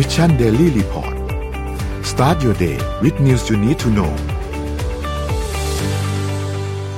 [0.00, 1.14] Mission Daily Report
[2.10, 4.12] start your day with news you need to know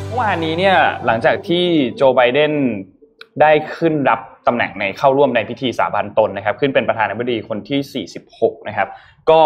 [0.09, 0.77] เมื่อวานนี้เนี่ย
[1.07, 1.65] หลังจากที่
[1.97, 2.53] โจไบเดน
[3.41, 8.07] ได้ขึ้นรับตำแหน่งในเข้าร่วมในพิธีสาบานตนนะครับ ขึ้นเป็นประธานาธิบดีคนที่
[8.37, 8.89] 46 นะครับ
[9.31, 9.43] ก็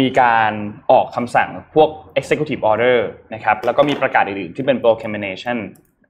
[0.00, 0.52] มีการ
[0.90, 1.88] ออกคำสั่งพวก
[2.18, 2.98] executive order
[3.34, 5.56] นะครับ แล้วก็มีประกาศอื่นๆ ที่เป็น proclamation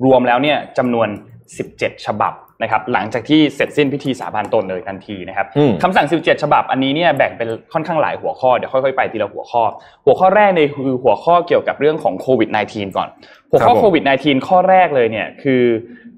[0.05, 1.09] รวมแล้วเนี่ยจำนวน
[1.57, 2.33] 17 ฉบับ
[2.63, 9.63] นะครับหลังจากที่เสร็จสิ้นพิธีสาบานตนเลยทันทีนะครับอืมคำสั่ง 17 ฉบับอันนี้เนี่ยแบ่งเป็นค่อนข้างหลายหัวข้อเดี๋ยวค่อยๆไปทีละหัวข้อ
[10.05, 13.09] หัวข้อแรกเนี่ยคือหัวข้อเกี่ยวกับเรื่องของโควิด -19 ก่อน
[13.51, 15.63] หัวข้อครับผมโควิด -19 ข้อแรกเลยเนี่ยคือ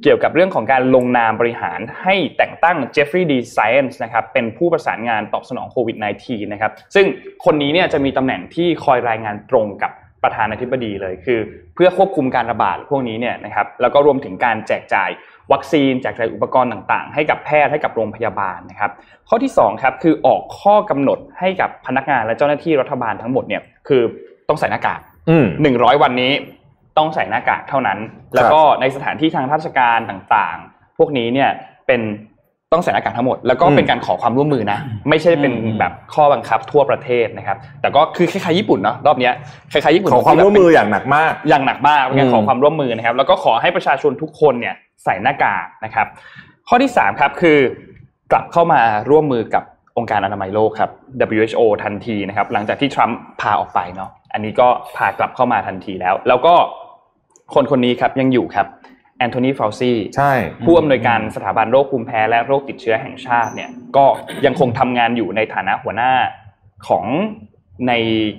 [0.03, 7.07] เกี่ยวกับเรื่องของการลงนามบริหารให้แต่งตั้งเจฟฟรีย์ดีไซเอนส์นะครับเป็นผู้ประสานงานตอบสนองโควิด -19 นะครับซึ่ง
[7.45, 11.39] คนนี้เนี่ยจะมีตำแหน่งที่คอยรายงานตรงกับ ประธานาธิบดีเลยคือ
[11.75, 15.11] เพื่อควบคุมการระบาดพวกนี้เนี่ยนะครับแล้วก็รวมถึงการแจกจ่าย
[15.53, 18.91] วัคซีนแจกจ่ายอุปกรณ์ต่างๆ ให้กับแพทย์ให้กับโรงพยาบาลนะครับ
[19.29, 24.03] ข้อที่สองครับคือออกข้อกำหนดให้กับพนักงานและเจ้าหน้าที่รัฐบาลทั้งหมดเนี่ยคือ
[24.49, 26.33] ต้องใส่หน้ากากอืมหนึ่งร้อยวันนี้
[26.99, 27.99] ต้องใส่หน้ากากเท่านั้น
[28.35, 31.51] แล้วก็ในสถานที่ทางราชการต่างๆ พวกนี้เนี่ย
[31.87, 32.01] เป็น
[32.73, 39.33] ต้องใส่หน้ากากทั้งหมดแล้วก็อืมเป็นการขอความร่วมมือนะ ไม่ใช่เป็นอืมแบบข้อบังคับทั่วประเทศนะครับ แต่ก็คือคล้ายๆญี่ปุ่นเนาะรอบเนี้ย
[39.73, 46.07] คล้ายๆญี่ปุ่นขอความร่วมมืออย่างหนักมาก อย่างหนักมากเป็นการอืมขอความร่วมมือนะครับ แล้วก็ขอให้ประชาชนทุกคนเนี่ยใส่หน้ากากนะครับ
[46.69, 47.59] ข้อที่สามครับคือ
[48.33, 49.63] กลับเข้ามาร่วมมือกับ
[49.97, 50.91] องค์การอนามัยโลกครับ
[51.37, 56.55] WHO ทันทีนะครับ หลังจากที่ทรัมป์พาออกไปเนาะอันนี้ก็พากลับเข้ามาทันทีแล้ว แล้วก็
[57.55, 58.67] คนคนนี้ครับยังอยู่ครับ
[59.19, 60.33] แอนโทนีฟาวซีใช่
[60.67, 64.05] ผู้อำนวยการสถาบันโรคภูมิแพ้และโรคติดเชื้อแห่งชาติเนี่ยก็
[64.47, 66.13] ยังคงทำงานอยู่ในฐานะหัวหน้า
[66.89, 67.05] ของ
[67.89, 67.93] ใน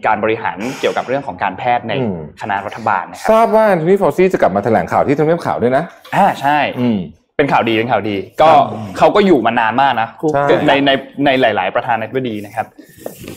[0.05, 5.83] การบริหารเกี่ยวกับเรื่องของการแพทย์ในอืมคณะรัฐบาลนะครับทราบว่าแอนโทนีเฟาซีจะกลับมาแถลงข่าวที่ทำเนียบขาวด้วยนะ
[6.15, 6.99] อ่าใช่อืม
[7.37, 8.49] เป็นข่าวดีเป็นข่าวดี ก็
[8.97, 10.91] เขาก็อยู่มานานมากนะใช่ในใน
[11.25, 12.65] ในหลาย ๆ ประธานาธิบดีนะครับ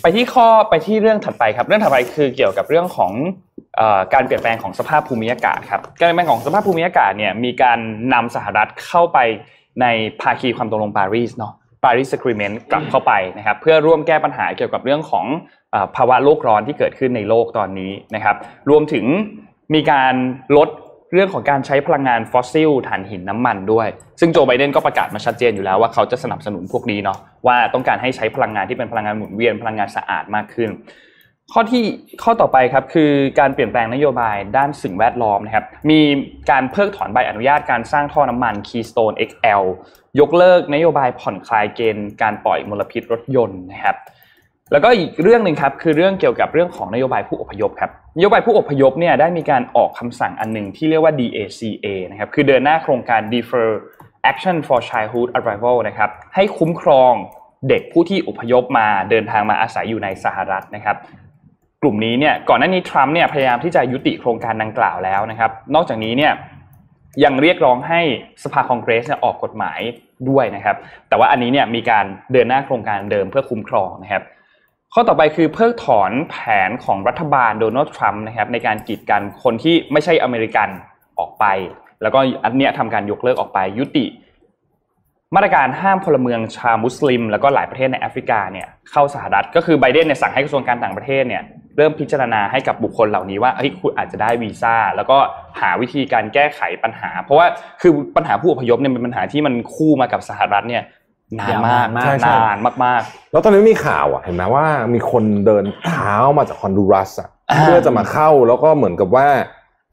[0.02, 3.51] ไปที่ข้อไปที่เรื่องถัดไปครับ เรื่องถัดไปคือเกี่ยวกับเรื่องของเอ่อ
[4.14, 7.78] การเปลี่ยนแปลงของสภาพภูมิอากาศครับการเปลี่ยนแปลงของสภาพภูมิอากาศเนี่ยมีการ
[8.14, 9.18] นำสหรัฐเข้าไป
[9.80, 9.86] ใน
[10.22, 11.52] ภาคีความตกลงปารีสเนาะ
[11.84, 15.26] ปารีส Agreement กลับเข้าไปนะครับเพื่อร่วมแก้ปัญหาเกี่ยวกับเรื่องของ
[15.96, 18.36] ภาวะโลกร้อนที่เกิดขึ้นในโลกตอนนี้นะครับ
[18.70, 19.04] รวมถึง
[19.74, 20.14] มีการ
[20.56, 20.68] ลด
[21.12, 23.88] เรื่องของการใช้พลังงานฟอสซิลถ่านหินน้ำมันด้วย
[24.20, 30.70] ซึ่งโจไบเดนก็ประกาศมาชัดเจนอยู่แล้วว่าเขาจะสนับสนุนพวกนี้เนาะว่าต้องการให้ใช้พลังงานที่เป็นพลังงานหมุนเวียนพลังงานสะอาดมากขึ้น
[31.52, 31.84] ข้อที่
[32.22, 33.10] ข้อต่อไปครับคือ
[33.40, 36.00] การเปลี่ยนแปลงนโยบายด้านสิ่งแวดล้อมนะครับมี
[36.50, 39.62] การเพิกถอนใบอนุญาตการสร้างท่อน้ำมัน Keystone XL
[40.20, 43.96] ยกเลิกนโยบายผ่อนคลายเกณฑ์การปล่อยมลพิษรถยนต์นะครับ
[44.72, 53.68] แล้วก็อีกเรื่องหนึ่งครับคือเรื่องเกี่ยวกับเรื่องของนโยบายผู้อพยพครับนโยบายผู้อพยพเนี่ยได้มีการออกคำสั่งอันหนึ่งที่เรียกว่า DACA นะครับคือเดินหน้าโครงการ Defer
[54.30, 57.12] Action for Childhood Arrival นะครับให้คุ้มครอง
[57.68, 60.96] เด็กผู้ที่อพยพมาเดินทางมาอาศัยอยู่ในสหรัฐนะครับ
[61.84, 66.32] กลุ่มนี้เนี่ยก่อนหน้านี้ทรัมป์เนี่ยพยายามที่จะยุติโครงการดังกล่าวแล้วนะครับ นอกจากนี้เนี่ย
[67.24, 68.00] ยังเรียกร้องให้
[68.44, 69.80] สภาคองเกรสเนี่ยออกกฎหมาย
[70.28, 70.76] ด้วยนะครับ
[71.08, 74.22] แต่ว่าอันนี้เนี่ยมีการเดินหน้าโครงการเดิมเพื่อคุ้มครองนะครับ
[74.94, 76.36] ข้อต่อไปคือเพิกถอนแผ
[76.68, 80.68] นของรัฐบาลโดนัลด์ทรัมป์นะครับในการกีดกันคนที่ไม่ใช่อเมริกัน
[81.18, 81.44] ออกไป
[82.02, 84.06] แล้วก็อันเนี้ยทำการยกเลิกออกไปยุติ
[85.34, 91.42] มาตรการห้ามพลเมืองชาวมุสลิม แล้วก็หลายประเทศในแอฟริกาเนี่ยเข้าสหรัฐก็คือไบเดนเนี่ยสั่งให้กระทรวงการต่างประเทศเนี่ย
[91.76, 95.18] เริ่มพิจารณาให้กับบุคคลเหล่านี้ว่าเฮ้ยคุณอาจจะได้วีซ่าแล้วก็
[95.60, 97.46] หาวิธีการแก้ไขปัญหา เพราะว่า
[97.80, 100.82] คือปัญหาผู้อพยพเนี่ยเป็นปัญหาที่มันคู่มากับสหรัฐเนี่ย
[101.40, 103.02] นานมากยาวนานมากใช่ใช่นานมาก
[103.32, 109.28] แล้วตอนนี้มีข่าวอะเห็นไหมว่ามีคนเดินเท้ามาจากฮอนดูรัสอะอ่าเพื่อจะมาเข้าแล้วก็เหมือนกับว่า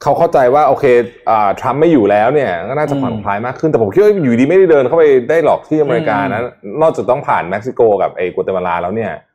[0.04, 0.86] เขาเข้าใจว่าโอเค
[1.30, 6.42] อ่าทรัมป์ไม่อยู่แล้วเนี่ยก็น่าจะผ่อนคลายมากขึ้นแต่ผมคิดว่าอยู่ดีไม่ได้เดินเข้าไปได้หรอกที่อเมริกานะ
[6.82, 9.29] นอกจากต้องผ่านเม็กซิโกกับไอ้กัวเตมาลาแล้วเนี่ยเอ่อ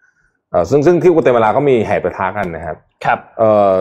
[0.71, 3.73] ซึ่งซึ่งที่กัวเตมาลาก็มีแห่ประทะกันนะครับๆครับเอ่อ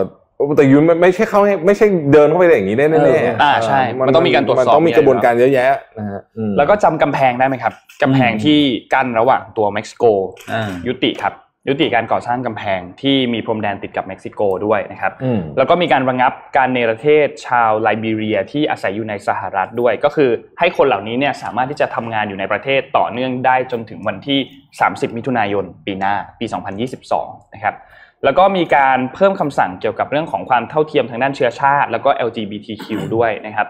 [0.56, 5.66] แต่ยูไม่ไม่ใช่เข้าให้ไม่ใช่เดินเข้าไปได้อย่างนี้ได้แน่เออๆอ่าใช่ มันต้องมีการตรวจสอบมันต้องมีกระบวนการเยอะแยะ
[5.98, 8.58] นะฮะอืมแล้วก็จำกำแพงได้ไหมครับกำแพงอืมที่
[8.94, 10.04] กั้นระหว่างตัวเม็กซิโก
[10.52, 11.32] อ่ายุติครับ
[11.68, 24.38] ยุติการก่อสร้างกำแพงที่มีพรมแดนติดกับเม็กซิโกด้วยนะครับอืมแล้วก็มีการระงับการเนรเทศชาวไลบีเรียที่อาศัยอยู่ในสหรัฐด้วย ก็คือให้คนเหล่านี้เนี่ยสามารถที่จะทำงานอยู่ในประเทศต่อเนื่องได้จนถึงวันที่
[24.78, 26.46] 30 มิถุนายน ปีหน้าปี
[27.00, 27.74] 2022 นะครับ
[28.24, 33.68] แล้วก็มีการเพิ่มคำสั่งเกี่ยวกับเรื่องของความเท่าเทียมทางด้านเชื้อชาติ แล้วก็ LGBTQ ด้วยนะครับ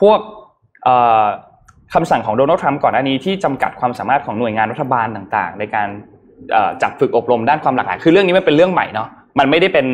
[0.00, 0.18] พวก
[0.84, 1.26] เอ่อ
[1.94, 6.09] คำสั่งของโดนัลด์ทรัมป์ก่อนหน้านี้ที่จำกัดความสามารถของหน่วยงานรัฐบาลต่างๆ ในการเอ่อ
[6.82, 9.08] จัดฝึกอบรมด้านความหลากหลายคือเรื่องนี้มันเป็นเรื่องใหม่เนาะ
[9.38, 9.86] มันไม่ได้เป็น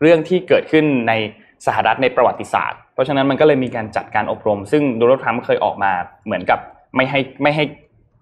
[0.00, 1.12] เรื่องที่เกิดขึ้นใน
[1.66, 5.92] สหรัฐในประวัติศาสตร์ เพราะฉะนั้นมันก็เลยมีการจัดการอบรม ซึ่งโดนัลด์ทรัมป์เคยออกมา
[6.26, 6.58] เหมือนกับ
[6.96, 7.64] ไม่ให้ไม่ให้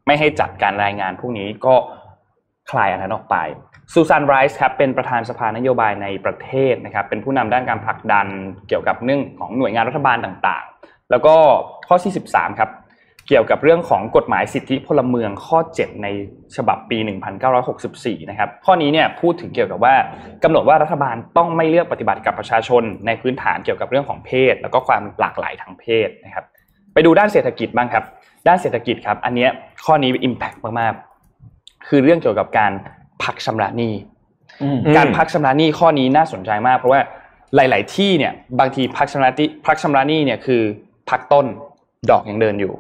[0.07, 1.75] ไม่ให้จัดการรายงานพวกนี้ก็
[2.71, 3.37] คลายอันนั้นออกไป
[3.93, 8.27] ซูซานไรส์ครับเป็นประธานสภานโยบายในประเทศนะครับเป็นผู้นำด้านการผลักดัน
[8.69, 11.35] เกี่ยวกับเรื่องของหน่วยงานรัฐบาลต่างๆ แล้วก็
[11.89, 12.71] ข้อที่13ครับ
[13.29, 16.09] เกี่ยวกับเรื่องของกฎหมายสิทธิพลเมืองข้อ 7 ใน
[16.57, 16.99] ฉบับปี
[17.65, 19.95] 1964 นะครับ ข้อนี้เนี่ยพูดถึงเกี่ยวกับว่า
[20.45, 26.45] กำหนดว่ารัฐบาลต้องไม่เลือกปฏิบัติกับประชาชน ในพื้นฐานเกี่ยวกับเรื่องของเพศ แล้วก็ความหลากหลายทางเพศนะครับ
[26.93, 28.05] ไปดูด้านเศรษฐกิจบ้างครับ
[28.49, 29.49] ด้านเศรษฐกิจครับ อันนี้
[29.85, 32.73] ข้อนี้ impact มากๆ คือเรื่องเกี่ยวกับการ
[33.23, 33.95] พักชำระหนี้
[34.97, 37.01] การพักชำระหนี้ข้อนี้น่าสนใจมาก เพราะว่า
[37.55, 40.63] หลาย ๆ ที่เนี่ยบางทีพักชำระหนี้พักชำระหนี้เนี่ยคือ
[41.11, 41.47] พักต้น
[42.11, 42.75] ดอกยังเดินอยู่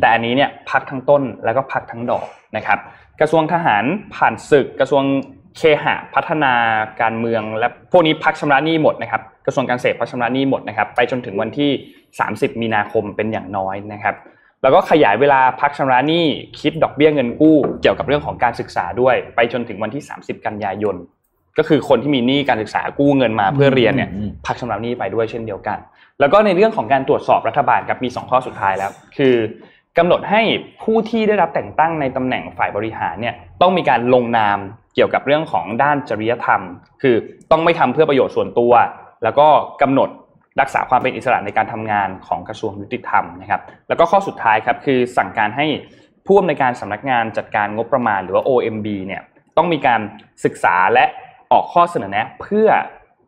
[0.00, 2.26] แต่อันนี้เนี่ยพักทั้งต้นแล้วก็พักทั้งดอก
[2.56, 2.78] นะครับ
[3.20, 3.84] กระทรวงทหาร
[4.14, 5.04] ผ่านศึก กระทรวง
[5.56, 6.52] เคหะพัฒนา
[7.02, 11.70] การเมือง และพวกนี้พักชำระหนี้หมดนะครับ กระทรวงการเกษตรพักชำระหนี้หมดนะครับ ไปจนถึงวันที่
[12.16, 14.14] 30 มีนาคมเป็นอย่างน้อยนะครับ
[14.62, 16.24] แล้วก็ขยายเวลาพักชำระหนี้
[16.60, 20.96] คิดดอกเบี้ยเงินกู้ เกี่ยวกับเรื่องของการศึกษาด้วย ไปจนถึงวันที่ 30 กันยายน
[21.58, 24.10] ก็คือคนที่มีหนี้การศึกษากู้เงินมาเพื่อเรียนเนี่ย
[24.46, 25.78] พักชำระหนี้ไปด้วยเช่นเดียวกัน
[26.20, 29.34] แล้วก็ในเรื่องของการตรวจสอบรัฐบาลครับมี 2 ข้อสุดท้ายแล้ว คือ
[29.98, 30.42] กำหนดให้
[30.82, 34.58] ผู้ที่ได้รับแต่งตั้งในตำแหน่งฝ่ายบริหารเนี่ยต้องมีการลงนาม
[34.94, 36.60] เกี่ยวกับเรื่องของด้านจริยธรรม
[37.02, 37.16] คือ
[37.50, 38.72] ต้องไม่ทำเพื่อประโยชน์ส่วนตัว
[39.24, 39.46] แล้วก็
[39.82, 40.08] กำหนด
[40.60, 45.66] รักษาความเป็นอิสระในการทำงานของกระทรวงยุติธรรมนะครับ แล้วก็ข้อสุดท้ายครับคือสั่งการให้
[46.26, 49.22] ผู้อำนวยการสำนักงานจัดการงบประมาณหรือว่า OMB เนี่ย
[49.56, 50.00] ต้องมีการ
[50.44, 51.04] ศึกษาและ
[51.52, 52.68] ออกข้อเสนอแนะเพื่อ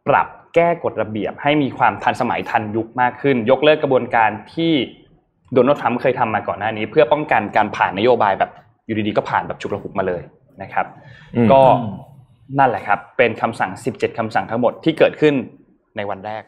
[0.09, 4.73] ปรับแก้กฎระเบียบ ให้มีความทันสมัยทันยุคมากขึ้น ยกเลิกกระบวนการที่
[5.55, 8.51] โดนัลด์ทรัมป์เคยทำมาก่อนหน้านี้ เพื่อป้องกันการผ่านนโยบายแบบ
[8.87, 10.23] อยู่ดีๆก็ผ่านแบบฉุกระหุกมาเลย
[10.63, 10.87] นะครับ
[11.53, 11.63] ก็
[12.59, 15.35] นั่นแหละครับ เป็นคำสั่ง 17คำสั่งทั้งหมดที่เกิดขึ้น
[15.97, 16.43] ในวันแรก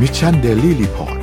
[0.00, 1.21] Mission Daily Report